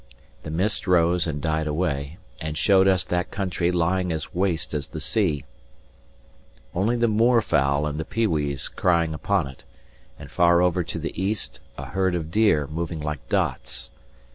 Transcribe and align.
The 0.41 0.49
mist 0.49 0.87
rose 0.87 1.27
and 1.27 1.39
died 1.39 1.67
away, 1.67 2.17
and 2.39 2.57
showed 2.57 2.87
us 2.87 3.03
that 3.03 3.29
country 3.29 3.71
lying 3.71 4.11
as 4.11 4.33
waste 4.33 4.73
as 4.73 4.87
the 4.87 4.99
sea; 4.99 5.45
only 6.73 6.95
the 6.95 7.05
moorfowl 7.07 7.85
and 7.87 7.99
the 7.99 8.03
pewees 8.05 8.67
crying 8.67 9.13
upon 9.13 9.45
it, 9.45 9.63
and 10.17 10.31
far 10.31 10.59
over 10.63 10.83
to 10.83 10.97
the 10.97 11.23
east, 11.23 11.59
a 11.77 11.85
herd 11.85 12.15
of 12.15 12.31
deer, 12.31 12.65
moving 12.65 12.99
like 12.99 13.29
dots. 13.29 13.91